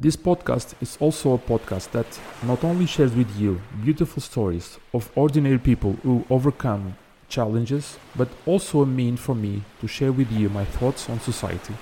This 0.00 0.14
podcast 0.14 0.74
is 0.80 0.96
also 1.00 1.34
a 1.34 1.38
podcast 1.38 1.90
that 1.90 2.06
not 2.44 2.62
only 2.62 2.86
shares 2.86 3.12
with 3.16 3.34
you 3.36 3.60
beautiful 3.82 4.22
stories 4.22 4.78
of 4.94 5.10
ordinary 5.16 5.58
people 5.58 5.94
who 6.04 6.24
overcome 6.30 6.96
challenges, 7.28 7.98
but 8.14 8.28
also 8.46 8.82
a 8.82 8.86
mean 8.86 9.16
for 9.16 9.34
me 9.34 9.64
to 9.80 9.88
share 9.88 10.12
with 10.12 10.30
you 10.30 10.50
my 10.50 10.64
thoughts 10.64 11.10
on 11.10 11.18
society 11.18 11.74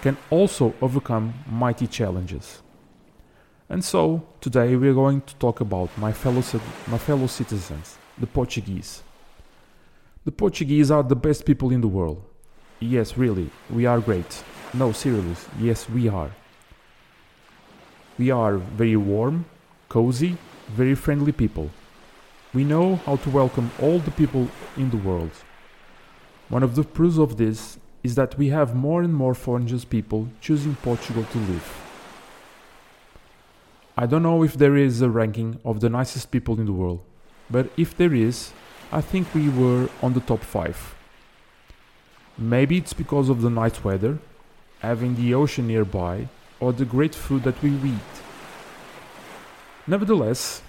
can 0.00 0.16
also 0.30 0.72
overcome 0.80 1.34
mighty 1.46 1.86
challenges. 1.86 2.62
And 3.68 3.84
so, 3.84 4.26
today 4.40 4.74
we 4.74 4.88
are 4.88 4.94
going 4.94 5.20
to 5.20 5.34
talk 5.34 5.60
about 5.60 5.90
my 5.98 6.10
fellow, 6.10 6.42
my 6.86 6.96
fellow 6.96 7.26
citizens, 7.26 7.98
the 8.16 8.26
Portuguese. 8.26 9.02
The 10.24 10.32
Portuguese 10.32 10.90
are 10.90 11.02
the 11.02 11.16
best 11.16 11.44
people 11.44 11.70
in 11.70 11.82
the 11.82 11.88
world. 11.88 12.24
Yes, 12.80 13.18
really, 13.18 13.50
we 13.68 13.84
are 13.84 14.00
great. 14.00 14.42
No, 14.72 14.92
seriously, 14.92 15.36
yes, 15.60 15.86
we 15.90 16.08
are. 16.08 16.30
We 18.18 18.32
are 18.32 18.56
very 18.56 18.96
warm, 18.96 19.44
cozy, 19.88 20.36
very 20.68 20.96
friendly 20.96 21.30
people. 21.30 21.70
We 22.52 22.64
know 22.64 22.96
how 22.96 23.16
to 23.16 23.30
welcome 23.30 23.70
all 23.80 24.00
the 24.00 24.10
people 24.10 24.48
in 24.76 24.90
the 24.90 24.96
world. 24.96 25.30
One 26.48 26.64
of 26.64 26.74
the 26.74 26.82
proofs 26.82 27.18
of 27.18 27.36
this 27.36 27.78
is 28.02 28.16
that 28.16 28.36
we 28.36 28.48
have 28.48 28.74
more 28.74 29.02
and 29.02 29.14
more 29.14 29.34
foreign 29.34 29.68
people 29.80 30.28
choosing 30.40 30.74
Portugal 30.76 31.24
to 31.30 31.38
live. 31.38 31.84
I 33.96 34.06
don't 34.06 34.22
know 34.22 34.42
if 34.42 34.54
there 34.54 34.76
is 34.76 35.00
a 35.00 35.10
ranking 35.10 35.60
of 35.64 35.80
the 35.80 35.88
nicest 35.88 36.30
people 36.30 36.58
in 36.58 36.66
the 36.66 36.72
world, 36.72 37.00
but 37.50 37.68
if 37.76 37.96
there 37.96 38.14
is, 38.14 38.52
I 38.90 39.00
think 39.00 39.32
we 39.34 39.48
were 39.48 39.90
on 40.02 40.14
the 40.14 40.20
top 40.20 40.40
5. 40.40 40.94
Maybe 42.38 42.78
it's 42.78 42.92
because 42.92 43.28
of 43.28 43.42
the 43.42 43.50
nice 43.50 43.84
weather, 43.84 44.18
having 44.80 45.16
the 45.16 45.34
ocean 45.34 45.66
nearby, 45.66 46.28
or 46.60 46.72
the 46.72 46.84
great 46.84 47.14
food 47.14 47.42
that 47.44 47.60
we 47.62 47.70
eat. 47.70 48.12
Nevertheless, 49.86 50.62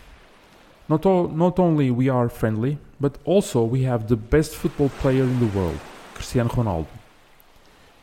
not, 0.87 1.05
all, 1.05 1.27
not 1.27 1.59
only 1.59 1.91
we 1.91 2.09
are 2.09 2.29
friendly, 2.29 2.77
but 2.99 3.17
also 3.25 3.63
we 3.63 3.83
have 3.83 4.07
the 4.07 4.15
best 4.15 4.55
football 4.55 4.89
player 4.89 5.23
in 5.23 5.39
the 5.39 5.57
world, 5.57 5.79
Cristiano 6.13 6.49
Ronaldo. 6.49 6.87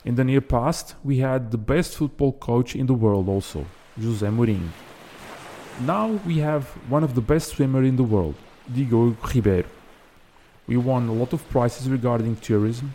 In 0.05 0.15
the 0.15 0.25
near 0.25 0.41
past, 0.41 0.95
we 1.03 1.19
had 1.19 1.51
the 1.51 1.59
best 1.59 1.97
football 1.97 2.33
coach 2.33 2.77
in 2.77 2.87
the 2.87 2.95
world 2.95 3.29
also, 3.29 3.67
José 3.99 4.31
Mourinho. 4.31 4.69
Now 5.81 6.21
we 6.25 6.39
have 6.39 6.65
one 6.89 7.03
of 7.03 7.15
the 7.15 7.21
best 7.21 7.51
swimmers 7.51 7.89
in 7.89 7.97
the 7.97 8.05
world, 8.05 8.37
Diogo 8.73 9.17
Ribeiro. 9.35 9.69
We 10.67 10.77
won 10.77 11.09
a 11.09 11.13
lot 11.13 11.33
of 11.33 11.49
prizes 11.51 11.89
regarding 11.89 12.37
tourism. 12.37 12.95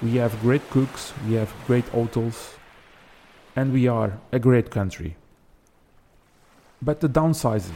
We 0.00 0.16
have 0.16 0.40
great 0.40 0.68
cooks, 0.70 1.12
we 1.26 1.34
have 1.34 1.52
great 1.66 1.88
hotels, 1.88 2.54
and 3.56 3.72
we 3.72 3.86
are 3.88 4.18
a 4.32 4.38
great 4.38 4.70
country. 4.70 5.16
But 6.82 7.00
the 7.00 7.08
downsides 7.08 7.70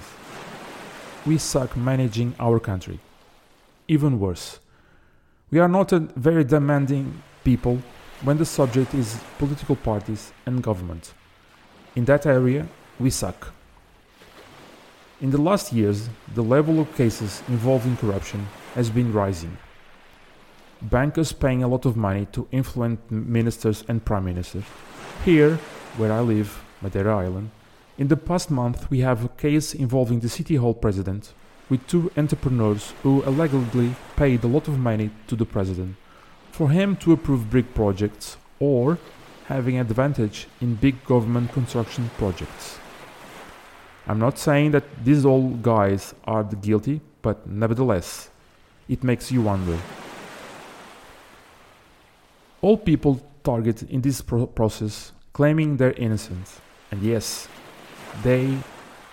we 1.26 1.36
suck 1.36 1.76
managing 1.76 2.34
our 2.38 2.58
country. 2.58 2.98
Even 3.86 4.18
worse, 4.18 4.60
we 5.50 5.58
are 5.58 5.68
not 5.68 5.92
a 5.92 5.98
very 5.98 6.44
demanding 6.44 7.22
people 7.44 7.82
when 8.22 8.38
the 8.38 8.46
subject 8.46 8.94
is 8.94 9.20
political 9.38 9.76
parties 9.76 10.32
and 10.46 10.62
government. 10.62 11.12
In 11.96 12.04
that 12.06 12.26
area, 12.26 12.66
we 12.98 13.10
suck. 13.10 13.52
In 15.20 15.30
the 15.30 15.40
last 15.40 15.72
years, 15.72 16.08
the 16.34 16.42
level 16.42 16.80
of 16.80 16.94
cases 16.94 17.42
involving 17.48 17.96
corruption 17.96 18.46
has 18.74 18.88
been 18.88 19.12
rising. 19.12 19.56
Bankers 20.80 21.32
paying 21.32 21.62
a 21.62 21.68
lot 21.68 21.86
of 21.86 21.96
money 21.96 22.26
to 22.32 22.46
influence 22.52 23.00
ministers 23.10 23.84
and 23.88 24.04
prime 24.04 24.24
ministers. 24.24 24.64
Here, 25.24 25.56
where 25.96 26.12
I 26.12 26.20
live, 26.20 26.62
Madeira 26.80 27.18
Island, 27.18 27.50
in 27.98 28.08
the 28.08 28.16
past 28.16 28.50
month 28.50 28.88
we 28.90 29.00
have 29.00 29.24
a 29.24 29.28
case 29.28 29.74
involving 29.74 30.20
the 30.20 30.28
City 30.28 30.54
Hall 30.54 30.74
president 30.74 31.34
with 31.68 31.86
two 31.86 32.10
entrepreneurs 32.16 32.94
who 33.02 33.22
allegedly 33.24 33.94
paid 34.16 34.44
a 34.44 34.46
lot 34.46 34.68
of 34.68 34.78
money 34.78 35.10
to 35.26 35.36
the 35.36 35.44
president 35.44 35.96
for 36.52 36.70
him 36.70 36.96
to 36.96 37.12
approve 37.12 37.50
big 37.50 37.74
projects 37.74 38.36
or 38.58 38.98
having 39.46 39.78
advantage 39.78 40.46
in 40.60 40.76
big 40.76 41.04
government 41.04 41.52
construction 41.52 42.10
projects. 42.16 42.78
I'm 44.06 44.18
not 44.18 44.38
saying 44.38 44.70
that 44.70 44.84
these 45.04 45.26
old 45.26 45.62
guys 45.62 46.14
are 46.24 46.42
the 46.42 46.56
guilty, 46.56 47.00
but 47.22 47.46
nevertheless, 47.46 48.30
it 48.88 49.04
makes 49.04 49.30
you 49.30 49.42
wonder. 49.42 49.78
All 52.62 52.76
people 52.76 53.20
target 53.50 53.82
in 53.84 54.00
this 54.02 54.20
pro- 54.20 54.46
process 54.46 55.12
claiming 55.32 55.78
they're 55.78 55.98
innocent, 56.06 56.46
and 56.90 57.02
yes, 57.02 57.48
they 58.22 58.44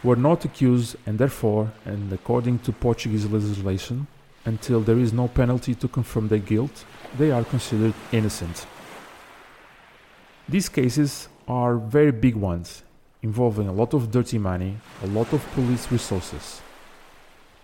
were 0.04 0.20
not 0.30 0.44
accused 0.44 0.92
and 1.06 1.18
therefore, 1.18 1.72
and 1.86 2.12
according 2.12 2.60
to 2.66 2.72
Portuguese 2.88 3.26
legislation, 3.38 4.08
until 4.44 4.80
there 4.82 5.00
is 5.06 5.12
no 5.14 5.28
penalty 5.42 5.74
to 5.82 5.88
confirm 5.88 6.28
their 6.28 6.44
guilt, 6.52 6.76
they 7.18 7.32
are 7.32 7.46
considered 7.46 7.94
innocent. 8.12 8.68
These 10.50 10.70
cases 10.70 11.30
are 11.48 11.76
very 11.78 12.12
big 12.12 12.36
ones 12.36 12.84
involving 13.22 13.68
a 13.68 13.76
lot 13.82 13.94
of 13.94 14.12
dirty 14.12 14.38
money, 14.38 14.74
a 15.04 15.08
lot 15.08 15.30
of 15.34 15.42
police 15.54 15.86
resources. 15.92 16.62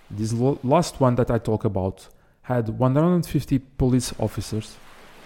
This 0.10 0.32
last 0.64 0.94
one 1.06 1.16
that 1.16 1.30
I 1.30 1.38
talk 1.38 1.66
about 1.66 2.08
had 2.44 2.70
150 2.70 3.60
police 3.78 4.14
officers, 4.20 4.78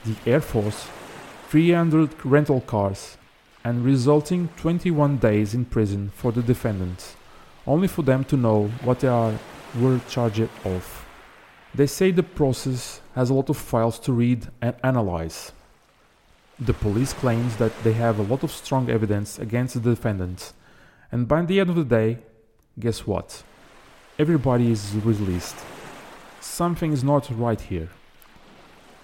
the 0.06 0.16
Air 0.32 0.42
Force, 0.42 0.88
300 1.50 2.26
rental 2.26 2.62
cars, 2.62 3.18
and 3.64 3.84
resulting 3.84 4.50
21 4.58 5.18
days 5.18 5.54
in 5.54 5.66
prison 5.66 6.12
for 6.16 6.32
the 6.32 6.42
defendants, 6.42 7.16
only 7.66 7.88
for 7.88 8.04
them 8.04 8.24
to 8.26 8.38
know 8.38 8.68
what 8.84 9.00
they 9.00 9.08
are 9.08 9.34
were 9.80 10.00
charged 10.08 10.50
of. 10.64 11.06
They 11.74 11.88
say 11.88 12.12
the 12.12 12.24
process 12.24 13.02
has 13.16 13.30
a 13.30 13.34
lot 13.34 13.50
of 13.50 13.58
files 13.58 14.00
to 14.00 14.14
read 14.14 14.48
and 14.62 14.76
analyze. 14.84 15.52
The 16.60 16.74
police 16.74 17.14
claims 17.14 17.58
that 17.58 17.74
they 17.84 17.94
have 17.94 18.18
a 18.18 18.24
lot 18.24 18.44
of 18.44 18.52
strong 18.52 18.90
evidence 18.90 19.40
against 19.40 19.74
the 19.74 19.90
defendants, 19.90 20.54
and 21.12 21.28
by 21.28 21.42
the 21.44 21.60
end 21.60 21.70
of 21.70 21.76
the 21.76 21.84
day, 21.84 22.20
guess 22.80 23.06
what? 23.06 23.44
Everybody 24.18 24.72
is 24.72 24.96
released. 24.96 25.58
Something 26.40 26.94
is 26.94 27.04
not 27.04 27.30
right 27.38 27.60
here. 27.60 27.90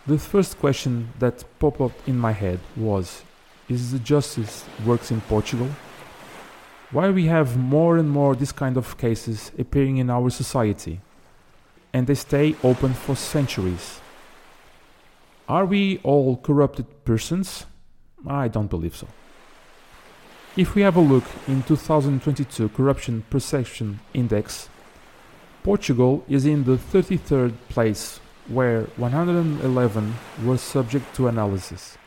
The 0.07 0.17
first 0.17 0.57
question 0.57 1.09
that 1.19 1.45
popped 1.59 1.79
up 1.79 1.91
in 2.07 2.17
my 2.17 2.31
head 2.31 2.59
was 2.75 3.23
Is 3.69 3.91
the 3.91 3.99
justice 3.99 4.65
works 4.83 5.11
in 5.11 5.21
Portugal? 5.21 5.69
Why 6.89 7.11
we 7.11 7.27
have 7.27 7.55
more 7.55 7.97
and 7.97 8.09
more 8.09 8.35
this 8.35 8.51
kind 8.51 8.77
of 8.77 8.97
cases 8.97 9.51
appearing 9.59 9.97
in 9.97 10.09
our 10.09 10.31
society? 10.31 11.01
And 11.93 12.07
they 12.07 12.15
stay 12.15 12.55
open 12.63 12.93
for 12.95 13.15
centuries. 13.15 13.99
Are 15.47 15.65
we 15.65 15.99
all 16.03 16.37
corrupted 16.37 16.87
persons? 17.05 17.67
I 18.25 18.47
don't 18.47 18.69
believe 18.69 18.95
so. 18.95 19.07
If 20.57 20.73
we 20.73 20.81
have 20.81 20.95
a 20.95 21.01
look 21.01 21.25
in 21.47 21.61
2022 21.63 22.69
Corruption 22.69 23.23
Perception 23.29 23.99
Index, 24.15 24.67
Portugal 25.63 26.23
is 26.27 26.45
in 26.45 26.63
the 26.63 26.77
33rd 26.77 27.53
place 27.69 28.19
where 28.47 28.83
111 28.97 30.13
were 30.43 30.57
subject 30.57 31.15
to 31.15 31.27
analysis. 31.27 31.97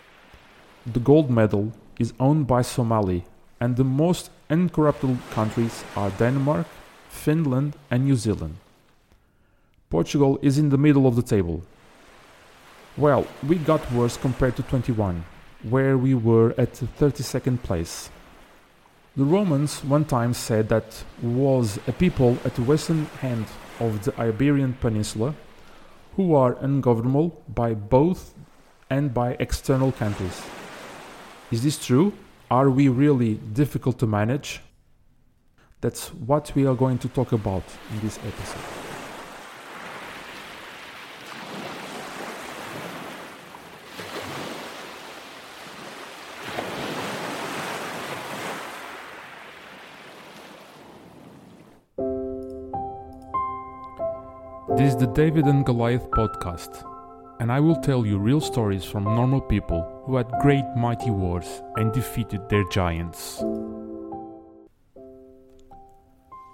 The 0.87 1.01
gold 1.01 1.31
medal 1.31 1.73
is 1.99 2.13
owned 2.21 2.47
by 2.47 2.63
Somali 2.63 3.25
and 3.61 3.77
the 3.77 3.85
most 3.85 4.31
uncorrupted 4.51 5.19
countries 5.31 5.85
are 5.97 6.11
Denmark, 6.11 6.67
Finland 7.09 7.77
and 7.91 8.05
New 8.05 8.17
Zealand. 8.17 8.57
Portugal 9.91 10.39
is 10.43 10.59
in 10.59 10.71
the 10.71 10.79
middle 10.79 11.07
of 11.07 11.17
the 11.17 11.23
table 11.23 11.63
well, 12.97 13.27
we 13.43 13.57
got 13.57 13.91
worse 13.91 14.17
compared 14.17 14.55
to 14.55 14.63
21, 14.63 15.25
where 15.69 15.99
we 15.99 16.15
were 16.15 16.55
at 16.57 16.75
32nd 16.75 17.61
place. 17.65 18.09
The 19.17 19.25
Romans 19.25 19.83
one 19.83 20.05
time 20.05 20.33
said 20.33 20.69
that 20.69 21.03
was 21.21 21.81
a 21.89 21.93
people 21.93 22.39
at 22.45 22.55
the 22.55 22.63
western 22.63 23.09
end 23.21 23.47
of 23.81 24.05
the 24.05 24.17
Iberian 24.21 24.75
Peninsula 24.75 25.35
who 26.17 26.35
are 26.35 26.57
ungovernable 26.61 27.43
by 27.49 27.75
both 27.75 28.35
and 28.91 29.13
by 29.13 29.37
external 29.41 29.93
countries. 29.93 30.43
Is 31.51 31.63
this 31.63 31.85
true? 31.85 32.13
Are 32.51 32.71
we 32.71 32.89
really 32.89 33.35
difficult 33.35 33.99
to 33.99 34.07
manage? 34.07 34.61
That's 35.81 36.09
what 36.15 36.53
we 36.55 36.67
are 36.67 36.75
going 36.75 36.99
to 36.99 37.09
talk 37.09 37.33
about 37.33 37.65
in 37.91 38.01
this 38.01 38.19
episode. 38.19 38.84
This 54.85 54.93
is 54.93 55.01
the 55.01 55.07
David 55.07 55.47
and 55.47 55.65
Goliath 55.65 56.11
podcast, 56.11 56.85
and 57.41 57.51
I 57.51 57.59
will 57.59 57.77
tell 57.77 58.05
you 58.05 58.19
real 58.19 58.39
stories 58.39 58.85
from 58.85 59.05
normal 59.05 59.41
people 59.41 60.03
who 60.05 60.17
had 60.17 60.31
great 60.43 60.67
mighty 60.77 61.11
wars 61.11 61.63
and 61.77 61.91
defeated 61.91 62.47
their 62.51 62.69
giants. 62.69 63.43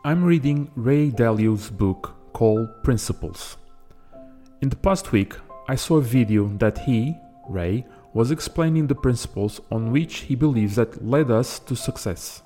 I'm 0.05 0.23
reading 0.23 0.71
Ray 0.77 1.11
Dalio's 1.11 1.71
book 1.71 2.15
called 2.33 2.69
Principles. 2.85 3.57
In 4.63 4.69
the 4.69 4.77
past 4.77 5.11
week, 5.11 5.35
I 5.67 5.75
saw 5.75 5.97
a 5.97 6.01
video 6.01 6.47
that 6.59 6.79
he, 6.79 7.17
Ray, 7.49 7.85
was 8.15 8.31
explaining 8.31 8.87
the 8.87 8.95
principles 8.95 9.61
on 9.73 9.91
which 9.91 10.19
he 10.19 10.37
believes 10.37 10.77
that 10.77 11.05
led 11.05 11.33
us 11.33 11.59
to 11.59 11.75
success. 11.75 12.45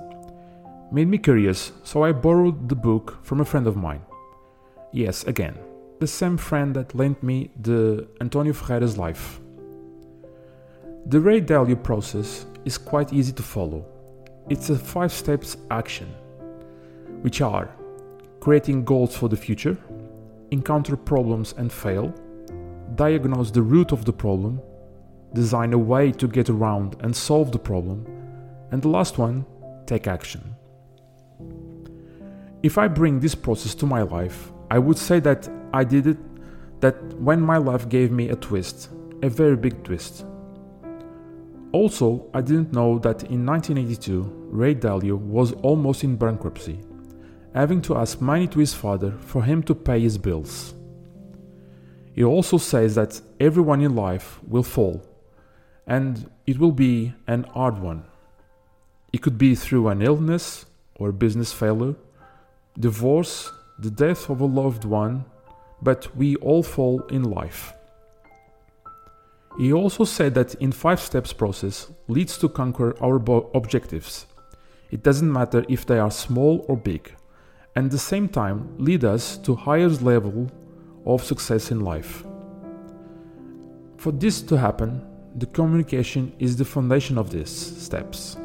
Made 0.91 1.09
me 1.09 1.19
curious, 1.19 1.73
so 1.83 2.05
I 2.05 2.13
borrowed 2.13 2.71
the 2.71 2.75
book 2.75 3.19
from 3.23 3.43
a 3.43 3.45
friend 3.45 3.67
of 3.67 3.77
mine. 3.77 4.01
Yes, 4.91 5.25
again, 5.25 5.59
the 6.05 6.09
same 6.09 6.37
friend 6.37 6.77
that 6.77 6.95
lent 6.95 7.23
me 7.23 7.51
the 7.63 8.07
Antonio 8.21 8.53
Ferreira's 8.53 8.99
life. 8.99 9.41
The 11.07 11.19
Ray 11.19 11.41
Dalio 11.41 11.83
process 11.83 12.45
is 12.67 12.77
quite 12.77 13.15
easy 13.15 13.33
to 13.33 13.43
follow. 13.43 13.87
It's 14.51 14.69
a 14.69 14.77
five 14.77 15.11
steps 15.11 15.57
action 15.71 16.09
which 17.23 17.41
are 17.41 17.71
creating 18.41 18.85
goals 18.85 19.17
for 19.17 19.31
the 19.31 19.37
future, 19.47 19.79
encounter 20.51 20.95
problems 20.95 21.55
and 21.57 21.73
fail, 21.73 22.13
diagnose 22.97 23.51
the 23.51 23.63
root 23.63 23.91
of 23.91 24.05
the 24.05 24.13
problem, 24.13 24.61
design 25.33 25.73
a 25.73 25.79
way 25.79 26.13
to 26.13 26.29
get 26.29 26.51
around 26.51 26.97
and 27.01 27.17
solve 27.17 27.51
the 27.51 27.65
problem, 27.71 28.05
and 28.73 28.83
the 28.83 28.89
last 28.89 29.17
one, 29.17 29.47
take 29.87 30.07
action. 30.07 30.55
If 32.63 32.77
I 32.77 32.89
bring 32.89 33.21
this 33.21 33.35
process 33.35 33.75
to 33.77 33.87
my 33.87 34.03
life, 34.03 34.53
I 34.75 34.79
would 34.79 34.99
say 34.99 35.21
that 35.21 35.49
I 35.73 35.85
did 35.85 36.09
it 36.09 36.19
that 36.81 36.97
when 37.21 37.41
my 37.41 37.59
life 37.59 37.89
gave 37.89 38.11
me 38.11 38.31
a 38.31 38.35
twist, 38.35 38.89
a 39.23 39.29
very 39.29 39.55
big 39.57 39.85
twist. 39.85 40.27
Also, 41.71 42.29
I 42.35 42.41
didn't 42.41 42.73
know 42.73 42.99
that 42.99 43.23
in 43.31 43.47
1982, 43.47 44.49
Ray 44.51 44.75
Dalio 44.75 45.17
was 45.17 45.53
almost 45.63 46.03
in 46.03 46.17
bankruptcy 46.17 46.81
having 47.55 47.81
to 47.83 47.97
ask 47.97 48.21
money 48.21 48.49
to 48.49 48.59
his 48.59 48.75
father 48.75 49.13
for 49.13 49.45
him 49.45 49.63
to 49.63 49.77
pay 49.77 50.01
his 50.01 50.19
bills. 50.19 50.75
He 52.13 52.25
also 52.25 52.59
says 52.59 52.97
that 52.97 53.21
everyone 53.39 53.81
in 53.81 53.95
life 53.95 54.41
will 54.49 54.65
fall, 54.65 55.07
and 55.87 56.29
it 56.49 56.59
will 56.59 56.73
be 56.73 57.15
an 57.29 57.45
hard 57.45 57.79
one. 57.79 58.07
It 59.13 59.23
could 59.23 59.39
be 59.39 59.55
through 59.55 59.87
an 59.87 60.03
illness 60.03 60.67
or 60.97 61.13
business 61.13 61.53
failure, 61.53 61.95
divorce, 62.77 63.53
the 63.79 63.91
death 63.91 64.31
of 64.31 64.41
a 64.41 64.47
loved 64.47 64.85
one, 64.85 65.25
but 65.83 66.15
we 66.17 66.37
all 66.37 66.63
fall 66.63 67.03
in 67.11 67.25
life. 67.25 67.73
He 69.59 69.73
also 69.73 70.05
said 70.05 70.35
that 70.35 70.55
in 70.57 70.73
5 70.73 71.01
steps 71.01 71.33
process 71.33 71.91
leads 72.09 72.39
to 72.39 72.49
conquer 72.49 72.97
our 73.03 73.17
objectives. 73.55 74.27
It 74.91 75.03
doesn't 75.03 75.33
matter 75.33 75.65
if 75.69 75.87
they 75.87 75.99
are 75.99 76.11
small 76.11 76.65
or 76.69 76.77
big 76.77 77.15
and 77.75 77.87
at 77.87 77.91
the 77.91 77.99
same 77.99 78.29
time 78.29 78.75
lead 78.79 79.05
us 79.05 79.37
to 79.39 79.55
highest 79.55 80.03
level 80.03 80.51
of 81.07 81.25
success 81.25 81.71
in 81.71 81.81
life. 81.81 82.25
For 83.97 84.13
this 84.13 84.43
to 84.43 84.57
happen, 84.57 85.03
the 85.37 85.47
communication 85.47 86.33
is 86.39 86.57
the 86.57 86.65
foundation 86.65 87.19
of 87.19 87.31
these 87.31 87.51
steps. 87.51 88.37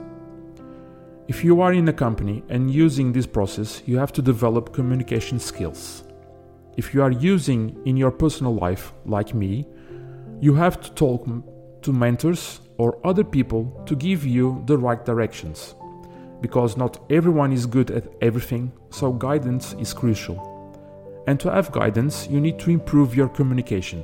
If 1.29 1.43
you 1.43 1.61
are 1.61 1.73
in 1.73 1.87
a 1.87 1.93
company 1.93 2.43
and 2.49 2.71
using 2.71 3.11
this 3.11 3.27
process, 3.27 3.83
you 3.85 3.99
have 3.99 4.11
to 4.13 4.21
develop 4.23 4.73
communication 4.73 5.37
skills. 5.39 6.03
If 6.75 6.91
you 6.91 7.03
are 7.03 7.11
using 7.11 7.79
in 7.85 7.95
your 7.95 8.09
personal 8.09 8.55
life, 8.55 8.93
like 9.05 9.35
me, 9.35 9.67
you 10.41 10.55
have 10.55 10.81
to 10.81 10.91
talk 10.93 11.27
to 11.83 11.93
mentors 11.93 12.61
or 12.79 12.97
other 13.05 13.23
people 13.23 13.79
to 13.85 13.95
give 13.95 14.25
you 14.25 14.63
the 14.65 14.75
right 14.75 15.05
directions 15.05 15.75
because 16.41 16.77
not 16.77 16.99
everyone 17.11 17.53
is 17.53 17.67
good 17.67 17.91
at 17.91 18.11
everything, 18.21 18.71
so 18.89 19.11
guidance 19.11 19.73
is 19.73 19.93
crucial. 19.93 20.37
And 21.27 21.39
to 21.41 21.51
have 21.51 21.71
guidance, 21.71 22.27
you 22.27 22.41
need 22.41 22.57
to 22.57 22.71
improve 22.71 23.15
your 23.15 23.29
communication. 23.29 24.03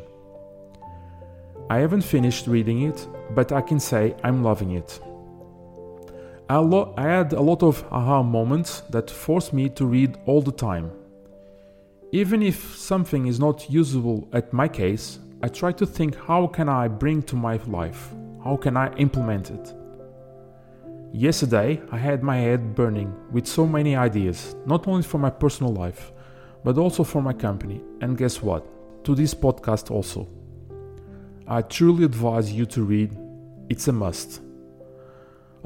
I 1.71 1.79
haven't 1.79 2.03
finished 2.03 2.45
reading 2.45 2.83
it, 2.83 3.07
but 3.31 3.51
I 3.51 3.61
can 3.61 3.79
say 3.79 4.13
I'm 4.23 4.43
loving 4.43 4.73
it. 4.73 4.99
I, 6.47 6.57
lo- 6.57 6.93
I 6.95 7.03
had 7.03 7.33
a 7.33 7.41
lot 7.41 7.63
of 7.63 7.83
aha 7.91 8.21
moments 8.21 8.81
that 8.91 9.09
forced 9.09 9.51
me 9.51 9.67
to 9.69 9.85
read 9.85 10.17
all 10.27 10.43
the 10.43 10.51
time. 10.51 10.91
Even 12.11 12.43
if 12.43 12.77
something 12.77 13.25
is 13.25 13.39
not 13.39 13.67
usable 13.67 14.27
at 14.31 14.53
my 14.53 14.67
case, 14.67 15.17
I 15.41 15.47
try 15.47 15.71
to 15.71 15.87
think 15.87 16.15
how 16.15 16.45
can 16.45 16.69
I 16.69 16.87
bring 16.87 17.23
to 17.23 17.35
my 17.35 17.57
life? 17.65 18.09
How 18.43 18.57
can 18.57 18.77
I 18.77 18.93
implement 18.97 19.49
it? 19.49 19.73
Yesterday, 21.11 21.81
I 21.91 21.97
had 21.97 22.21
my 22.21 22.37
head 22.37 22.75
burning 22.75 23.11
with 23.31 23.47
so 23.47 23.65
many 23.65 23.95
ideas, 23.95 24.55
not 24.67 24.87
only 24.87 25.01
for 25.01 25.17
my 25.17 25.31
personal 25.31 25.73
life, 25.73 26.11
but 26.63 26.77
also 26.77 27.03
for 27.03 27.23
my 27.23 27.33
company. 27.33 27.81
And 28.01 28.17
guess 28.17 28.43
what? 28.43 28.63
To 29.05 29.15
this 29.15 29.33
podcast 29.33 29.89
also. 29.89 30.27
I 31.47 31.63
truly 31.63 32.05
advise 32.05 32.51
you 32.51 32.67
to 32.67 32.83
read, 32.83 33.17
it's 33.67 33.87
a 33.87 33.93
must. 33.93 34.41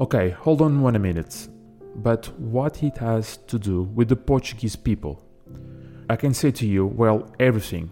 Okay, 0.00 0.30
hold 0.30 0.62
on 0.62 0.80
one 0.80 1.00
minute. 1.02 1.46
But 1.96 2.26
what 2.38 2.82
it 2.82 2.96
has 2.96 3.36
to 3.48 3.58
do 3.58 3.82
with 3.82 4.08
the 4.08 4.16
Portuguese 4.16 4.74
people? 4.74 5.22
I 6.08 6.16
can 6.16 6.32
say 6.32 6.50
to 6.52 6.66
you, 6.66 6.86
well, 6.86 7.30
everything. 7.38 7.90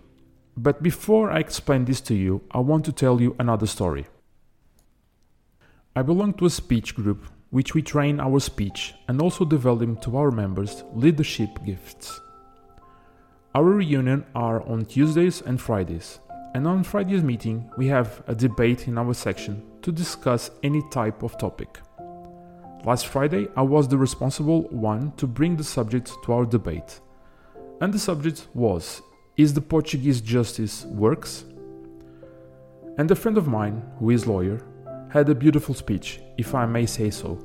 But 0.56 0.82
before 0.82 1.30
I 1.30 1.40
explain 1.40 1.84
this 1.84 2.00
to 2.02 2.14
you, 2.14 2.40
I 2.50 2.60
want 2.60 2.86
to 2.86 2.92
tell 2.92 3.20
you 3.20 3.36
another 3.38 3.66
story. 3.66 4.06
I 5.94 6.00
belong 6.00 6.32
to 6.34 6.46
a 6.46 6.50
speech 6.50 6.94
group 6.94 7.26
which 7.50 7.74
we 7.74 7.82
train 7.82 8.20
our 8.20 8.40
speech 8.40 8.94
and 9.06 9.20
also 9.20 9.44
develop 9.44 10.00
to 10.00 10.16
our 10.16 10.30
members 10.30 10.84
leadership 10.94 11.50
gifts. 11.66 12.18
Our 13.54 13.64
reunion 13.64 14.24
are 14.34 14.66
on 14.66 14.86
Tuesdays 14.86 15.42
and 15.42 15.60
Fridays, 15.60 16.20
and 16.54 16.66
on 16.66 16.84
Friday's 16.84 17.22
meeting 17.22 17.70
we 17.76 17.86
have 17.88 18.22
a 18.26 18.34
debate 18.34 18.88
in 18.88 18.96
our 18.96 19.12
section 19.12 19.62
to 19.82 19.92
discuss 19.92 20.50
any 20.62 20.82
type 20.90 21.22
of 21.22 21.36
topic. 21.36 21.80
Last 22.84 23.08
Friday 23.08 23.48
I 23.56 23.62
was 23.62 23.88
the 23.88 23.98
responsible 23.98 24.62
one 24.68 25.12
to 25.16 25.26
bring 25.26 25.56
the 25.56 25.64
subject 25.64 26.12
to 26.24 26.32
our 26.32 26.44
debate. 26.44 27.00
And 27.80 27.92
the 27.92 27.98
subject 27.98 28.46
was 28.54 29.02
Is 29.36 29.52
the 29.52 29.60
Portuguese 29.60 30.20
justice 30.20 30.84
works? 30.84 31.44
And 32.96 33.10
a 33.10 33.16
friend 33.16 33.36
of 33.36 33.48
mine, 33.48 33.82
who 33.98 34.10
is 34.10 34.26
lawyer, 34.26 34.60
had 35.10 35.28
a 35.28 35.34
beautiful 35.34 35.74
speech, 35.74 36.20
if 36.36 36.54
I 36.54 36.66
may 36.66 36.86
say 36.86 37.10
so. 37.10 37.38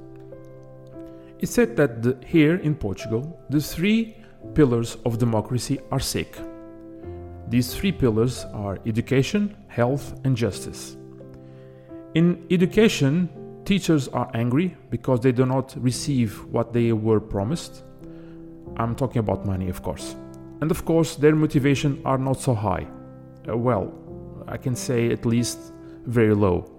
It 1.40 1.50
said 1.50 1.76
that 1.78 2.02
the, 2.02 2.18
here 2.26 2.56
in 2.56 2.76
Portugal, 2.76 3.40
the 3.50 3.60
three 3.60 4.16
pillars 4.54 4.98
of 5.06 5.18
democracy 5.18 5.80
are 5.92 6.00
sick. 6.00 6.38
These 7.50 7.76
three 7.76 7.92
pillars 7.92 8.46
are 8.54 8.80
education, 8.86 9.56
health, 9.68 10.20
and 10.24 10.38
justice. 10.38 10.96
In 12.16 12.46
education, 12.50 13.30
teachers 13.66 14.08
are 14.10 14.30
angry 14.34 14.76
because 14.90 15.22
they 15.22 15.32
do 15.32 15.46
not 15.46 15.76
receive 15.78 16.44
what 16.46 16.74
they 16.74 16.92
were 16.92 17.20
promised. 17.20 17.84
I'm 18.78 18.96
talking 18.96 19.20
about 19.20 19.46
money, 19.46 19.70
of 19.70 19.82
course. 19.82 20.16
And 20.62 20.72
of 20.72 20.86
course, 20.86 21.16
their 21.16 21.36
motivation 21.36 22.02
are 22.06 22.18
not 22.18 22.40
so 22.40 22.54
high. 22.54 22.88
Uh, 23.48 23.58
well, 23.58 23.94
I 24.48 24.58
can 24.58 24.76
say 24.76 25.12
at 25.12 25.26
least 25.26 25.74
very 26.06 26.34
low. 26.34 26.70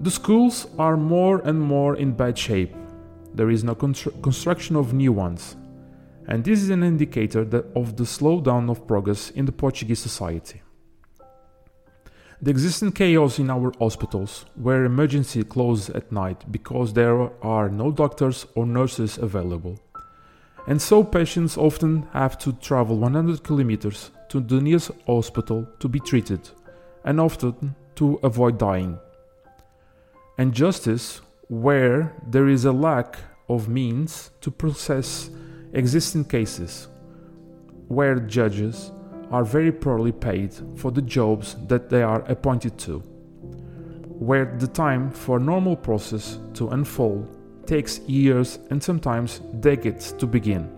The 0.00 0.10
schools 0.10 0.66
are 0.78 0.96
more 0.96 1.40
and 1.40 1.60
more 1.60 1.96
in 1.96 2.12
bad 2.12 2.38
shape. 2.38 2.74
There 3.34 3.50
is 3.50 3.64
no 3.64 3.74
constru- 3.74 4.22
construction 4.22 4.76
of 4.76 4.92
new 4.92 5.12
ones. 5.12 5.56
And 6.28 6.44
this 6.44 6.62
is 6.62 6.70
an 6.70 6.82
indicator 6.82 7.40
of 7.74 7.96
the 7.96 8.04
slowdown 8.04 8.70
of 8.70 8.86
progress 8.86 9.30
in 9.30 9.46
the 9.46 9.52
Portuguese 9.52 9.98
society. 9.98 10.62
The 12.40 12.50
existing 12.50 12.92
chaos 12.92 13.38
in 13.38 13.50
our 13.50 13.72
hospitals, 13.78 14.44
where 14.54 14.84
emergency 14.84 15.42
close 15.42 15.90
at 15.90 16.12
night 16.12 16.44
because 16.50 16.92
there 16.92 17.30
are 17.42 17.68
no 17.68 17.90
doctors 17.90 18.46
or 18.54 18.64
nurses 18.64 19.18
available. 19.18 19.78
And 20.66 20.80
so 20.80 21.02
patients 21.02 21.56
often 21.56 22.06
have 22.12 22.38
to 22.38 22.52
travel 22.52 22.96
100 22.98 23.42
kilometers 23.42 24.10
to 24.28 24.40
the 24.40 24.60
nearest 24.60 24.90
hospital 25.06 25.66
to 25.80 25.88
be 25.88 25.98
treated, 25.98 26.48
and 27.04 27.20
often 27.20 27.74
to 27.96 28.20
avoid 28.22 28.58
dying 28.58 28.98
and 30.38 30.54
justice 30.54 31.20
where 31.48 32.14
there 32.26 32.48
is 32.48 32.64
a 32.64 32.72
lack 32.72 33.18
of 33.48 33.68
means 33.68 34.30
to 34.40 34.50
process 34.50 35.30
existing 35.72 36.24
cases, 36.24 36.88
where 37.88 38.20
judges 38.20 38.92
are 39.30 39.44
very 39.44 39.72
poorly 39.72 40.12
paid 40.12 40.54
for 40.76 40.90
the 40.90 41.02
jobs 41.02 41.56
that 41.66 41.90
they 41.90 42.02
are 42.02 42.22
appointed 42.22 42.78
to, 42.78 42.98
where 44.18 44.56
the 44.58 44.66
time 44.66 45.10
for 45.10 45.36
a 45.36 45.40
normal 45.40 45.76
process 45.76 46.38
to 46.54 46.68
unfold 46.68 47.36
takes 47.66 47.98
years 48.00 48.58
and 48.70 48.82
sometimes 48.82 49.40
decades 49.60 50.12
to 50.12 50.26
begin. 50.26 50.70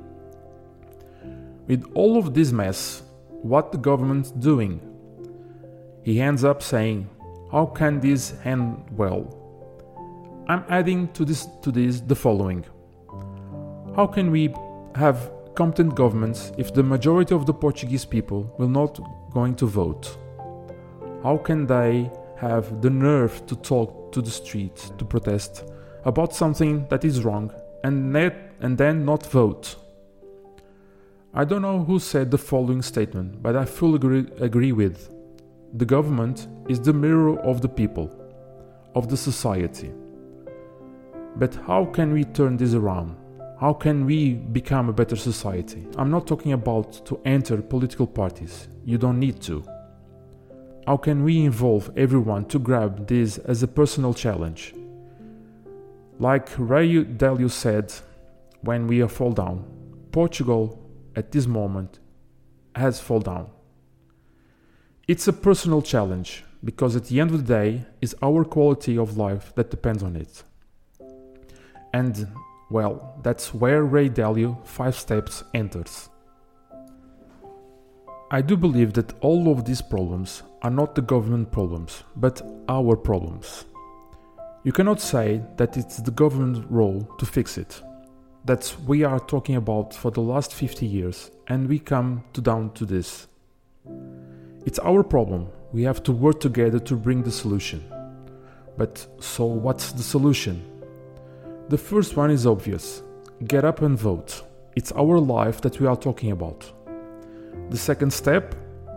With 1.66 1.88
all 1.94 2.18
of 2.18 2.34
this 2.34 2.50
mess, 2.50 3.02
what 3.28 3.70
the 3.70 3.78
government 3.78 4.40
doing? 4.40 4.80
He 6.02 6.20
ends 6.20 6.44
up 6.44 6.62
saying, 6.62 7.08
how 7.52 7.66
can 7.66 8.00
this 8.00 8.34
end 8.44 8.84
well? 8.96 9.36
I'm 10.48 10.64
adding 10.68 11.08
to 11.12 11.24
this 11.24 11.46
to 11.62 11.70
this 11.70 12.00
the 12.00 12.16
following. 12.16 12.64
How 13.94 14.06
can 14.06 14.30
we 14.32 14.52
have 14.96 15.30
competent 15.54 15.94
governments 15.94 16.52
if 16.58 16.72
the 16.72 16.82
majority 16.82 17.34
of 17.34 17.46
the 17.46 17.54
Portuguese 17.54 18.04
people 18.04 18.54
will 18.58 18.68
not 18.68 18.98
going 19.32 19.54
to 19.56 19.66
vote? 19.66 20.16
How 21.22 21.36
can 21.36 21.66
they 21.66 22.10
have 22.36 22.80
the 22.80 22.90
nerve 22.90 23.46
to 23.46 23.56
talk 23.56 24.12
to 24.12 24.22
the 24.22 24.30
street 24.30 24.76
to 24.96 25.04
protest 25.04 25.64
about 26.04 26.34
something 26.34 26.86
that 26.88 27.04
is 27.04 27.24
wrong 27.24 27.52
and, 27.84 28.12
net, 28.12 28.52
and 28.60 28.78
then 28.78 29.04
not 29.04 29.26
vote? 29.26 29.76
I 31.32 31.44
don't 31.44 31.62
know 31.62 31.84
who 31.84 31.98
said 31.98 32.30
the 32.30 32.38
following 32.38 32.82
statement, 32.82 33.42
but 33.42 33.54
I 33.54 33.64
fully 33.64 33.96
agree, 33.96 34.26
agree 34.40 34.72
with. 34.72 35.14
The 35.74 35.84
government 35.84 36.48
is 36.68 36.80
the 36.80 36.92
mirror 36.92 37.38
of 37.40 37.60
the 37.60 37.68
people, 37.68 38.10
of 38.96 39.08
the 39.08 39.16
society. 39.16 39.92
But 41.36 41.54
how 41.54 41.84
can 41.84 42.12
we 42.12 42.24
turn 42.24 42.56
this 42.56 42.74
around? 42.74 43.16
How 43.60 43.74
can 43.74 44.06
we 44.06 44.32
become 44.32 44.88
a 44.88 44.92
better 44.94 45.16
society? 45.16 45.86
I'm 45.98 46.10
not 46.10 46.26
talking 46.26 46.54
about 46.54 47.04
to 47.04 47.20
enter 47.26 47.60
political 47.60 48.06
parties. 48.06 48.68
You 48.86 48.96
don't 48.96 49.18
need 49.18 49.42
to. 49.42 49.62
How 50.86 50.96
can 50.96 51.22
we 51.22 51.44
involve 51.44 51.90
everyone 51.94 52.46
to 52.46 52.58
grab 52.58 53.06
this 53.06 53.36
as 53.36 53.62
a 53.62 53.68
personal 53.68 54.14
challenge? 54.14 54.74
Like 56.18 56.48
Ray 56.56 57.04
Dalio 57.04 57.50
said 57.50 57.92
when 58.62 58.86
we 58.86 59.06
fall 59.08 59.32
down, 59.32 59.66
Portugal 60.10 60.82
at 61.14 61.30
this 61.30 61.46
moment 61.46 61.98
has 62.74 62.98
fall 62.98 63.20
down. 63.20 63.50
It's 65.06 65.28
a 65.28 65.34
personal 65.34 65.82
challenge 65.82 66.44
because 66.64 66.96
at 66.96 67.04
the 67.04 67.20
end 67.20 67.32
of 67.32 67.46
the 67.46 67.54
day 67.54 67.84
it's 68.00 68.14
our 68.22 68.42
quality 68.42 68.96
of 68.96 69.18
life 69.18 69.54
that 69.54 69.70
depends 69.70 70.02
on 70.02 70.16
it. 70.16 70.44
And 71.92 72.26
well, 72.70 73.18
that's 73.22 73.52
where 73.52 73.84
Ray 73.84 74.08
Dalio 74.08 74.64
5 74.66 74.96
steps 74.96 75.44
enters. 75.52 76.08
I 78.30 78.40
do 78.40 78.56
believe 78.56 78.92
that 78.94 79.12
all 79.20 79.50
of 79.50 79.64
these 79.64 79.82
problems 79.82 80.42
are 80.62 80.70
not 80.70 80.94
the 80.94 81.02
government 81.02 81.50
problems, 81.50 82.04
but 82.16 82.40
our 82.68 82.96
problems. 82.96 83.64
You 84.62 84.72
cannot 84.72 85.00
say 85.00 85.42
that 85.56 85.76
it's 85.76 85.96
the 85.96 86.10
government's 86.12 86.60
role 86.70 87.08
to 87.18 87.26
fix 87.26 87.58
it 87.58 87.82
that 88.44 88.74
we 88.86 89.04
are 89.04 89.20
talking 89.20 89.56
about 89.56 89.94
for 89.94 90.10
the 90.10 90.20
last 90.20 90.54
50 90.54 90.86
years 90.86 91.30
and 91.48 91.68
we 91.68 91.78
come 91.78 92.24
to 92.32 92.40
down 92.40 92.70
to 92.72 92.86
this. 92.86 93.26
It's 94.64 94.78
our 94.78 95.02
problem. 95.02 95.48
We 95.72 95.82
have 95.82 96.02
to 96.04 96.12
work 96.12 96.40
together 96.40 96.78
to 96.80 96.96
bring 96.96 97.22
the 97.22 97.30
solution. 97.30 97.84
But 98.76 99.06
so 99.20 99.44
what's 99.44 99.92
the 99.92 100.02
solution? 100.02 100.64
The 101.70 101.78
first 101.78 102.16
one 102.16 102.30
is 102.30 102.46
obvious. 102.46 103.02
Get 103.46 103.64
up 103.64 103.80
and 103.80 103.98
vote. 103.98 104.42
It's 104.76 104.92
our 104.92 105.18
life 105.18 105.60
that 105.62 105.80
we 105.80 105.86
are 105.86 105.96
talking 105.96 106.32
about. 106.32 106.70
The 107.70 107.78
second 107.78 108.12
step, 108.12 108.54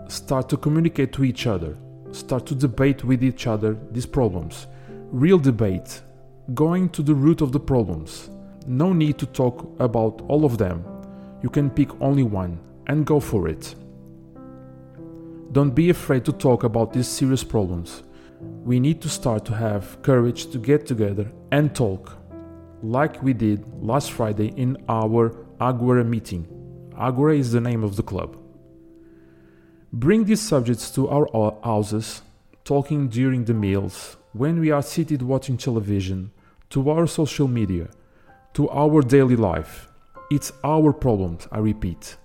start 0.08 0.50
to 0.50 0.58
communicate 0.58 1.14
to 1.14 1.24
each 1.24 1.48
other. 1.48 1.78
Start 2.12 2.46
to 2.48 2.56
debate 2.56 3.04
with 3.04 3.24
each 3.24 3.48
other 3.48 3.78
these 3.92 4.06
problems. 4.08 4.68
Real 5.12 5.38
debate, 5.38 6.02
going 6.54 6.90
to 6.90 7.02
the 7.02 7.14
root 7.14 7.42
of 7.42 7.52
the 7.52 7.60
problems 7.60 8.30
no 8.68 8.94
need 8.94 9.18
to 9.18 9.26
talk 9.26 9.68
about 9.80 10.22
all 10.28 10.46
of 10.46 10.58
them. 10.58 10.84
You 11.42 11.50
can 11.50 11.70
pick 11.70 11.90
only 12.02 12.24
one 12.24 12.60
and 12.88 13.06
go 13.06 13.20
for 13.20 13.48
it. 13.48 13.76
Don't 15.52 15.76
be 15.76 15.90
afraid 15.90 16.26
to 16.26 16.32
talk 16.32 16.64
about 16.64 16.94
these 16.94 17.08
serious 17.08 17.44
problems. 17.44 18.04
We 18.64 18.80
need 18.80 19.02
to 19.02 19.10
start 19.10 19.46
to 19.46 19.54
have 19.54 20.02
courage 20.02 20.50
to 20.52 20.58
get 20.58 20.86
together 20.88 21.32
and 21.52 21.76
talk, 21.76 22.18
like 22.84 23.24
we 23.24 23.34
did 23.34 23.66
last 23.82 24.12
Friday 24.12 24.54
in 24.56 24.78
our 24.88 25.36
Agora 25.60 26.04
meeting. 26.04 26.46
Agora 26.98 27.36
is 27.36 27.52
the 27.52 27.62
name 27.62 27.84
of 27.84 27.96
the 27.96 28.04
club. 28.04 28.38
Bring 29.92 30.26
these 30.26 30.42
subjects 30.42 30.92
to 30.92 31.10
our 31.10 31.58
houses, 31.64 32.22
talking 32.64 33.08
during 33.08 33.46
the 33.46 33.54
meals, 33.54 34.18
when 34.34 34.60
we 34.60 34.70
are 34.70 34.84
seated 34.84 35.22
watching 35.22 35.58
television, 35.58 36.32
to 36.70 36.90
our 36.90 37.08
social 37.08 37.48
media 37.48 37.88
to 38.54 38.70
our 38.70 39.02
daily 39.02 39.36
life. 39.36 39.88
It's 40.32 40.52
our 40.64 40.94
problems, 40.94 41.48
I 41.52 41.60
repeat. 41.60 42.18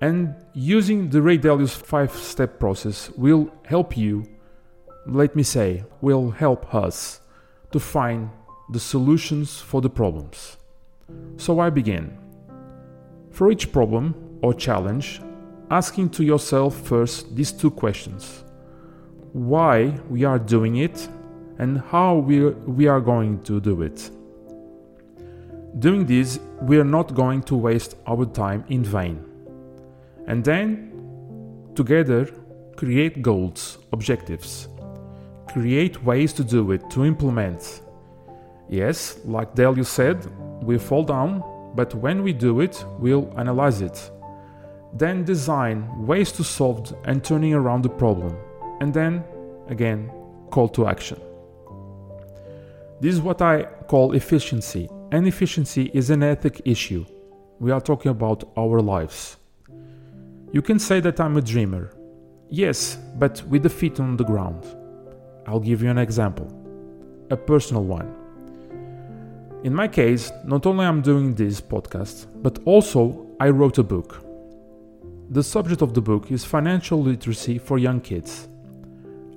And 0.00 0.34
using 0.52 1.10
the 1.10 1.22
Ray 1.22 1.38
Dalio's 1.38 1.74
five 1.74 2.14
step 2.14 2.58
process 2.58 3.10
will 3.10 3.50
help 3.64 3.96
you, 3.96 4.26
let 5.06 5.36
me 5.36 5.42
say, 5.42 5.84
will 6.00 6.30
help 6.30 6.74
us 6.74 7.20
to 7.72 7.80
find 7.80 8.30
the 8.70 8.80
solutions 8.80 9.60
for 9.60 9.80
the 9.80 9.90
problems. 9.90 10.56
So 11.36 11.60
I 11.60 11.70
begin. 11.70 12.16
For 13.30 13.50
each 13.50 13.72
problem 13.72 14.38
or 14.42 14.54
challenge, 14.54 15.20
asking 15.70 16.10
to 16.10 16.24
yourself 16.24 16.74
first 16.74 17.34
these 17.34 17.52
two 17.52 17.70
questions 17.70 18.44
why 19.32 19.92
we 20.08 20.22
are 20.22 20.38
doing 20.38 20.76
it 20.76 21.08
and 21.58 21.80
how 21.80 22.14
we, 22.14 22.50
we 22.50 22.86
are 22.86 23.00
going 23.00 23.42
to 23.42 23.60
do 23.60 23.82
it. 23.82 24.10
Doing 25.80 26.06
this, 26.06 26.38
we 26.62 26.78
are 26.78 26.84
not 26.84 27.14
going 27.14 27.42
to 27.42 27.56
waste 27.56 27.96
our 28.06 28.24
time 28.26 28.64
in 28.68 28.84
vain. 28.84 29.24
And 30.28 30.44
then, 30.44 31.72
together, 31.74 32.30
create 32.76 33.22
goals, 33.22 33.78
objectives. 33.92 34.68
Create 35.48 36.02
ways 36.04 36.32
to 36.34 36.44
do 36.44 36.70
it, 36.70 36.88
to 36.90 37.04
implement. 37.04 37.80
Yes, 38.68 39.18
like 39.24 39.54
Dalio 39.54 39.84
said, 39.84 40.26
we 40.62 40.78
fall 40.78 41.04
down, 41.04 41.42
but 41.74 41.94
when 41.94 42.22
we 42.22 42.32
do 42.32 42.60
it, 42.60 42.84
we'll 42.98 43.32
analyze 43.36 43.80
it. 43.80 44.10
Then 44.94 45.24
design 45.24 46.06
ways 46.06 46.32
to 46.32 46.44
solve 46.44 46.94
and 47.04 47.22
turning 47.22 47.54
around 47.54 47.82
the 47.82 47.88
problem. 47.88 48.36
And 48.80 48.94
then, 48.94 49.24
again, 49.68 50.10
call 50.50 50.68
to 50.70 50.86
action. 50.86 51.20
This 53.00 53.14
is 53.14 53.20
what 53.20 53.42
I 53.42 53.64
call 53.88 54.12
efficiency 54.12 54.88
and 55.14 55.28
efficiency 55.28 55.90
is 55.94 56.10
an 56.10 56.22
ethic 56.22 56.62
issue. 56.64 57.04
We 57.60 57.70
are 57.70 57.80
talking 57.80 58.10
about 58.10 58.50
our 58.56 58.80
lives. 58.80 59.36
You 60.52 60.62
can 60.62 60.78
say 60.78 61.00
that 61.00 61.20
I'm 61.20 61.36
a 61.36 61.40
dreamer. 61.40 61.94
Yes, 62.50 62.96
but 63.16 63.42
with 63.48 63.62
the 63.62 63.70
feet 63.70 64.00
on 64.00 64.16
the 64.16 64.24
ground. 64.24 64.64
I'll 65.46 65.60
give 65.60 65.82
you 65.82 65.90
an 65.90 65.98
example, 65.98 66.48
a 67.30 67.36
personal 67.36 67.84
one. 67.84 68.23
In 69.64 69.74
my 69.74 69.88
case, 69.88 70.30
not 70.44 70.66
only 70.66 70.84
I'm 70.84 71.02
doing 71.02 71.34
this 71.34 71.60
podcast, 71.60 72.26
but 72.42 72.60
also 72.64 73.26
I 73.40 73.48
wrote 73.48 73.78
a 73.78 73.82
book. 73.82 74.22
The 75.30 75.42
subject 75.42 75.82
of 75.82 75.94
the 75.94 76.00
book 76.00 76.30
is 76.30 76.44
financial 76.44 77.02
literacy 77.02 77.58
for 77.58 77.78
young 77.78 78.00
kids. 78.00 78.46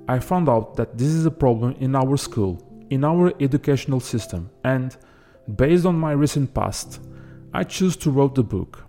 I 0.06 0.20
found 0.20 0.48
out 0.48 0.76
that 0.76 0.96
this 0.96 1.08
is 1.08 1.26
a 1.26 1.30
problem 1.30 1.74
in 1.80 1.96
our 1.96 2.16
school, 2.16 2.62
in 2.90 3.04
our 3.04 3.32
educational 3.40 4.00
system, 4.00 4.50
and 4.64 4.96
Based 5.56 5.86
on 5.86 5.98
my 5.98 6.12
recent 6.12 6.52
past, 6.52 7.00
I 7.54 7.64
choose 7.64 7.96
to 7.98 8.10
write 8.10 8.34
the 8.34 8.42
book. 8.42 8.84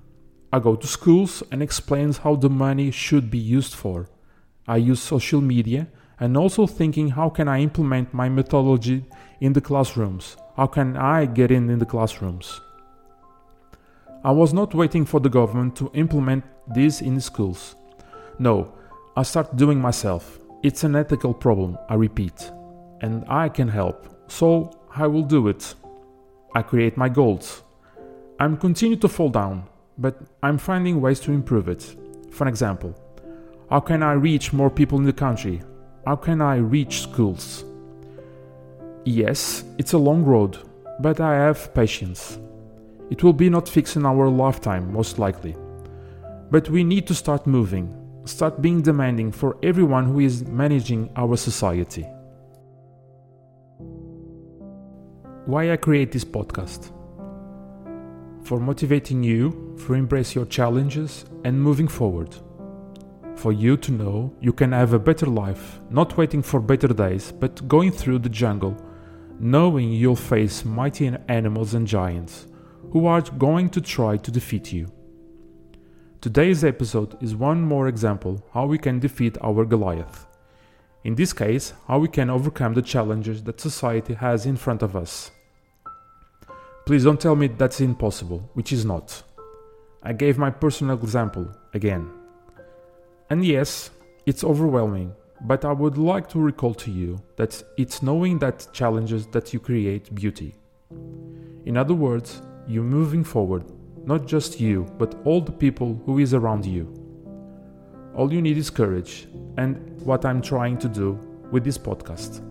I 0.52 0.60
go 0.60 0.76
to 0.76 0.88
schools 0.88 1.42
and 1.54 1.64
explains 1.64 2.18
how 2.18 2.36
the 2.36 2.50
money 2.50 2.92
should 2.92 3.32
be 3.32 3.38
used 3.38 3.74
for. 3.74 4.10
I 4.68 4.76
use 4.76 5.00
social 5.02 5.40
media 5.40 5.88
and 6.20 6.36
also 6.36 6.68
thinking 6.68 7.10
how 7.10 7.30
can 7.30 7.48
I 7.48 7.62
implement 7.62 8.14
my 8.14 8.30
methodology 8.30 9.06
in 9.40 9.54
the 9.54 9.62
classrooms? 9.62 10.38
How 10.58 10.68
can 10.68 10.98
I 10.98 11.26
get 11.26 11.52
in 11.52 11.70
in 11.70 11.80
the 11.80 11.86
classrooms? 11.86 12.60
I 14.24 14.32
was 14.32 14.54
not 14.54 14.76
waiting 14.76 15.06
for 15.06 15.22
the 15.22 15.30
government 15.30 15.78
to 15.78 15.90
implement 15.94 16.44
this 16.68 17.02
in 17.02 17.22
schools. 17.22 17.76
No, 18.38 18.74
I 19.16 19.24
start 19.24 19.56
doing 19.56 19.80
myself. 19.80 20.40
It's 20.62 20.84
an 20.84 20.96
ethical 20.96 21.34
problem, 21.34 21.78
I 21.88 21.94
repeat, 21.96 22.52
and 23.00 23.24
I 23.30 23.48
can 23.48 23.70
help. 23.70 24.08
So 24.28 24.72
I 24.94 25.08
will 25.08 25.24
do 25.24 25.48
it. 25.48 25.74
I 26.54 26.62
create 26.62 26.98
my 26.98 27.08
goals. 27.08 27.64
I'm 28.40 28.58
continue 28.58 28.98
to 28.98 29.08
fall 29.08 29.30
down, 29.30 29.64
but 29.98 30.18
I'm 30.44 30.58
finding 30.58 31.00
ways 31.00 31.22
to 31.22 31.32
improve 31.32 31.70
it. 31.70 31.96
For 32.32 32.48
example, 32.48 32.94
how 33.70 33.80
can 33.80 34.04
I 34.04 34.14
reach 34.14 34.52
more 34.52 34.70
people 34.70 34.98
in 34.98 35.06
the 35.06 35.14
country? 35.14 35.62
How 36.10 36.16
can 36.16 36.42
I 36.42 36.56
reach 36.56 37.02
schools? 37.04 37.64
Yes, 39.06 39.64
it's 39.78 39.94
a 39.94 39.98
long 40.00 40.24
road, 40.24 40.58
but 41.00 41.20
I 41.20 41.36
have 41.36 41.72
patience. 41.76 42.40
It 43.12 43.22
will 43.22 43.32
be 43.32 43.48
not 43.48 43.70
fixed 43.70 43.96
in 43.96 44.08
our 44.08 44.28
lifetime, 44.28 44.92
most 44.92 45.20
likely. 45.20 45.56
But 46.50 46.68
we 46.68 46.84
need 46.84 47.06
to 47.10 47.14
start 47.14 47.46
moving, 47.46 47.94
start 48.26 48.60
being 48.60 48.82
demanding 48.82 49.32
for 49.32 49.56
everyone 49.62 50.06
who 50.06 50.20
is 50.20 50.48
managing 50.48 51.12
our 51.16 51.38
society. 51.38 52.08
why 55.46 55.72
I 55.72 55.78
create 55.78 56.12
this 56.12 56.26
podcast. 56.26 56.92
For 58.46 58.60
motivating 58.60 59.22
you, 59.22 59.76
for 59.78 59.96
embrace 59.96 60.34
your 60.34 60.46
challenges 60.46 61.26
and 61.44 61.62
moving 61.62 61.88
forward. 61.88 62.36
For 63.40 63.54
you 63.54 63.78
to 63.78 63.92
know 63.94 64.34
you 64.42 64.52
can 64.52 64.74
have 64.74 64.92
a 64.92 65.00
better 65.00 65.26
life, 65.26 65.80
not 65.90 66.18
waiting 66.18 66.42
for 66.42 66.60
better 66.60 66.90
days, 66.90 67.32
but 67.32 67.66
going 67.70 67.90
through 67.90 68.20
the 68.20 68.28
jungle, 68.28 68.76
knowing 69.40 69.94
you'll 69.94 70.18
face 70.18 70.66
mighty 70.66 71.10
animals 71.30 71.74
and 71.74 71.88
giants, 71.88 72.48
who 72.92 73.06
are 73.06 73.22
going 73.22 73.70
to 73.70 73.80
try 73.80 74.18
to 74.18 74.30
defeat 74.30 74.74
you. 74.74 74.92
Today's 76.20 76.66
episode 76.66 77.16
is 77.24 77.34
one 77.34 77.62
more 77.62 77.88
example 77.88 78.44
how 78.54 78.66
we 78.66 78.78
can 78.78 79.00
defeat 79.00 79.38
our 79.40 79.64
Goliath. 79.64 80.28
In 81.06 81.16
this 81.16 81.32
case, 81.32 81.72
how 81.88 82.00
we 82.00 82.10
can 82.10 82.30
overcome 82.30 82.74
the 82.74 82.82
challenges 82.82 83.42
that 83.44 83.62
society 83.62 84.16
has 84.16 84.46
in 84.46 84.58
front 84.58 84.82
of 84.82 84.98
us. 84.98 85.32
Please 86.86 87.06
don't 87.06 87.22
tell 87.22 87.38
me 87.38 87.48
that's 87.48 87.80
impossible, 87.80 88.50
which 88.54 88.74
is 88.74 88.84
not. 88.84 89.24
I 90.04 90.12
gave 90.12 90.38
my 90.38 90.50
personal 90.50 90.98
example 90.98 91.48
again. 91.74 92.19
And 93.32 93.46
yes, 93.46 93.92
it's 94.26 94.44
overwhelming, 94.44 95.14
but 95.42 95.64
I 95.64 95.72
would 95.72 96.00
like 96.00 96.28
to 96.30 96.40
recall 96.40 96.74
to 96.74 96.90
you 96.90 97.22
that 97.36 97.62
it's 97.78 98.02
knowing 98.02 98.40
that 98.40 98.68
challenges 98.74 99.28
that 99.28 99.54
you 99.54 99.60
create 99.60 100.14
beauty. 100.16 100.56
In 101.66 101.78
other 101.78 101.94
words, 101.94 102.42
you 102.68 102.82
moving 102.82 103.24
forward, 103.24 103.66
not 104.04 104.26
just 104.26 104.60
you, 104.60 104.88
but 104.98 105.14
all 105.26 105.42
the 105.42 105.52
people 105.52 106.02
who 106.08 106.18
is 106.18 106.34
around 106.34 106.66
you. 106.66 106.92
All 108.16 108.34
you 108.34 108.42
need 108.42 108.58
is 108.58 108.72
courage, 108.72 109.28
and 109.58 110.02
what 110.02 110.26
I'm 110.26 110.42
trying 110.42 110.80
to 110.80 110.90
do 110.90 111.12
with 111.52 111.64
this 111.64 111.78
podcast. 111.78 112.42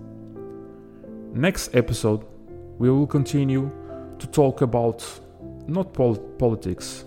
Next 1.35 1.75
episode, 1.75 2.25
we 2.79 2.89
will 2.89 3.07
continue 3.09 3.69
to 4.21 4.27
talk 4.29 4.61
about 4.61 5.05
not 5.67 5.93
pol- 5.93 6.17
politics, 6.39 7.05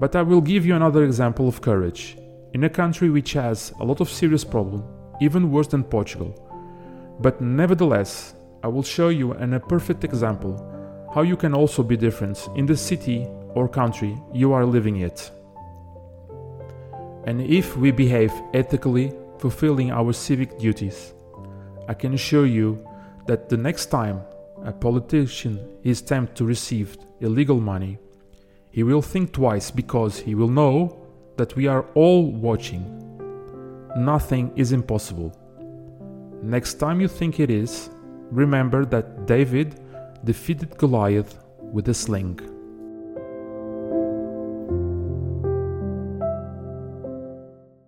but 0.00 0.16
I 0.16 0.22
will 0.22 0.40
give 0.40 0.66
you 0.66 0.74
another 0.74 1.04
example 1.04 1.46
of 1.46 1.60
courage 1.60 2.18
in 2.54 2.64
a 2.64 2.70
country 2.70 3.10
which 3.10 3.32
has 3.32 3.72
a 3.80 3.84
lot 3.84 4.00
of 4.00 4.08
serious 4.08 4.44
problems 4.44 4.84
even 5.20 5.50
worse 5.50 5.68
than 5.68 5.84
Portugal. 5.84 6.34
But 7.20 7.40
nevertheless, 7.40 8.34
I 8.62 8.68
will 8.68 8.82
show 8.82 9.08
you 9.10 9.32
an, 9.32 9.54
a 9.54 9.60
perfect 9.60 10.04
example 10.04 10.70
how 11.14 11.22
you 11.22 11.36
can 11.36 11.54
also 11.54 11.82
be 11.82 11.96
different 11.96 12.48
in 12.56 12.66
the 12.66 12.76
city 12.76 13.26
or 13.54 13.68
country 13.68 14.16
you 14.32 14.52
are 14.52 14.64
living 14.64 14.96
in. 14.96 15.12
And 17.26 17.40
if 17.40 17.76
we 17.76 17.90
behave 17.90 18.32
ethically, 18.52 19.12
fulfilling 19.38 19.90
our 19.90 20.12
civic 20.12 20.58
duties, 20.58 21.12
I 21.88 21.94
can 21.94 22.14
assure 22.14 22.46
you 22.46 22.84
that 23.26 23.48
the 23.48 23.56
next 23.56 23.86
time 23.86 24.22
a 24.64 24.72
politician 24.72 25.58
is 25.82 26.02
tempted 26.02 26.36
to 26.36 26.44
receive 26.44 26.98
illegal 27.20 27.60
money, 27.60 27.98
he 28.70 28.82
will 28.82 29.02
think 29.02 29.32
twice 29.32 29.70
because 29.70 30.18
he 30.18 30.34
will 30.34 30.48
know 30.48 31.03
that 31.36 31.56
we 31.56 31.66
are 31.66 31.84
all 31.94 32.30
watching 32.30 33.04
nothing 33.96 34.52
is 34.56 34.72
impossible. 34.72 35.32
Next 36.42 36.74
time 36.74 37.00
you 37.00 37.08
think 37.08 37.40
it 37.40 37.50
is, 37.50 37.90
remember 38.30 38.84
that 38.86 39.26
David 39.26 39.80
defeated 40.24 40.76
Goliath 40.78 41.38
with 41.60 41.88
a 41.88 41.94
sling. 41.94 42.53